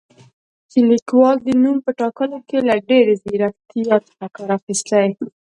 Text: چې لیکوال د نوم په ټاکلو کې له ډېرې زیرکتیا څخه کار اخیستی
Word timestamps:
چې 0.71 0.77
لیکوال 0.89 1.37
د 1.43 1.49
نوم 1.63 1.77
په 1.85 1.91
ټاکلو 1.99 2.37
کې 2.47 2.57
له 2.67 2.75
ډېرې 2.89 3.13
زیرکتیا 3.23 3.95
څخه 4.07 4.25
کار 4.35 4.49
اخیستی 4.57 5.07